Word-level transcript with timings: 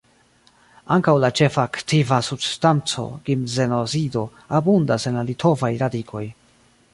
Ankaŭ 0.93 1.13
la 1.23 1.29
ĉefa 1.39 1.65
aktiva 1.71 2.19
substanco, 2.27 3.05
ginzenozido, 3.29 4.25
abundas 4.61 5.07
en 5.13 5.21
la 5.21 5.27
litovaj 5.29 5.71
radikoj. 5.85 6.25